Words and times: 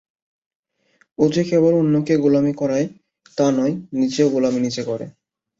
ও 1.17 1.23
যে 1.29 1.43
কেবল 1.43 1.73
অন্যকে 1.73 2.13
গোলামি 2.17 2.53
করায় 2.53 2.87
তা 3.37 3.45
নয়, 3.51 3.73
নিজের 3.93 4.27
গোলামি 4.29 4.59
নিজে 4.59 4.83
করে। 4.83 5.05